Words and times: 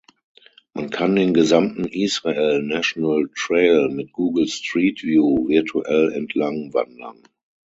Man 0.73 0.89
kann 0.89 1.15
den 1.15 1.31
gesamten 1.31 1.85
Israel 1.85 2.63
National 2.63 3.29
Trail 3.37 3.87
mit 3.89 4.11
Google 4.13 4.47
Street 4.47 5.03
View 5.03 5.47
virtuell 5.47 6.11
entlang 6.13 6.73
wandern. 6.73 7.21